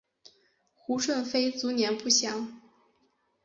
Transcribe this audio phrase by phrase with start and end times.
[0.73, 2.59] 胡顺妃卒年不详。